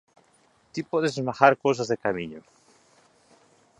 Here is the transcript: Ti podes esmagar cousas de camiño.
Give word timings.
Ti 0.71 0.81
podes 0.93 1.13
esmagar 1.21 1.53
cousas 1.65 1.87
de 1.91 2.01
camiño. 2.05 2.41